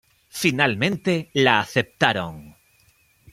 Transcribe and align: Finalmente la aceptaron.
Finalmente 0.31 1.29
la 1.33 1.59
aceptaron. 1.59 2.55